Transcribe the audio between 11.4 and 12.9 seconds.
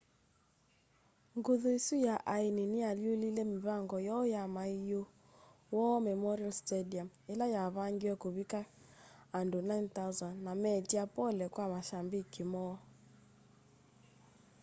kwa mashambiki moo